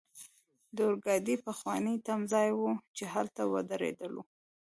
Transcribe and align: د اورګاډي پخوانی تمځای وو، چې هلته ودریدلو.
د 0.75 0.77
اورګاډي 0.87 1.35
پخوانی 1.45 1.95
تمځای 2.07 2.49
وو، 2.53 2.71
چې 2.97 3.03
هلته 3.13 3.41
ودریدلو. 3.51 4.21